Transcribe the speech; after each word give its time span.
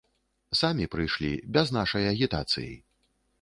Самі 0.59 0.87
прыйшлі, 0.95 1.29
без 1.59 1.75
нашай 1.77 2.09
агітацыі. 2.13 2.73